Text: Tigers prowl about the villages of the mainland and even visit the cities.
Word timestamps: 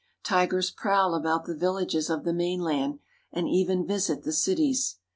Tigers 0.23 0.71
prowl 0.71 1.13
about 1.13 1.45
the 1.45 1.53
villages 1.55 2.09
of 2.09 2.23
the 2.23 2.33
mainland 2.33 2.97
and 3.31 3.47
even 3.47 3.85
visit 3.85 4.23
the 4.23 4.33
cities. 4.33 4.95